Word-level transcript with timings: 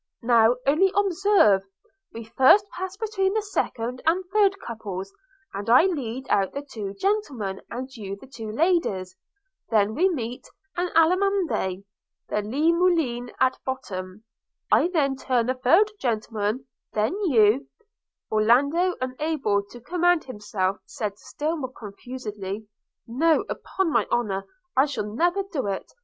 –Now 0.23 0.55
only 0.65 0.91
observe– 0.95 1.61
We 2.11 2.23
first 2.25 2.65
pass 2.71 2.97
between 2.97 3.35
the 3.35 3.41
second 3.43 4.01
and 4.07 4.23
third 4.33 4.55
couples– 4.59 5.13
and 5.53 5.69
I 5.69 5.83
lead 5.83 6.25
out 6.31 6.53
the 6.53 6.63
two 6.63 6.95
gentlemen, 6.99 7.61
and 7.69 7.87
you 7.95 8.17
the 8.19 8.25
two 8.25 8.51
ladies– 8.51 9.15
then 9.69 9.93
meet 9.93 10.47
and 10.75 10.89
allemande– 10.95 11.83
the 12.31 12.41
le 12.41 12.73
moulin 12.73 13.31
at 13.39 13.59
bottom– 13.63 14.23
then 14.71 14.91
I 15.21 15.23
turn 15.23 15.45
the 15.45 15.53
third 15.53 15.91
gentleman– 15.99 16.65
then 16.95 17.13
you 17.25 17.67
–'Orlando, 18.31 18.95
unable 19.01 19.61
to 19.69 19.79
command 19.79 20.23
himself, 20.23 20.77
said, 20.87 21.19
still 21.19 21.57
more 21.57 21.73
confusedly, 21.73 22.65
'No, 23.05 23.45
upon 23.47 23.93
my 23.93 24.07
honour, 24.11 24.47
I 24.75 24.85
shall 24.87 25.05
never 25.05 25.43
do 25.43 25.67
it. 25.67 25.93